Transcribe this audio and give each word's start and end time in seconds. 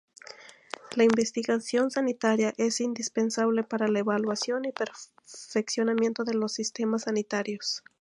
La 0.95 1.03
investigación 1.03 1.91
sanitaria 1.91 2.55
es 2.57 2.81
indispensable 2.81 3.63
para 3.63 3.87
la 3.87 3.99
evaluación 3.99 4.65
y 4.65 4.71
perfeccionamiento 4.71 6.23
de 6.23 6.33
los 6.33 6.53
sistemas 6.53 7.03
sanitarios. 7.03 7.83